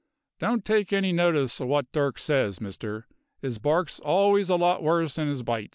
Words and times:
Don't 0.39 0.65
take 0.65 0.91
any 0.91 1.11
notice 1.11 1.61
o' 1.61 1.67
what 1.67 1.91
Dirk 1.91 2.17
says, 2.17 2.59
Mister; 2.59 3.05
'is 3.43 3.59
bark's 3.59 3.99
always 3.99 4.49
a 4.49 4.55
lot 4.55 4.81
worse 4.81 5.19
'n 5.19 5.27
'is 5.29 5.43
bite. 5.43 5.69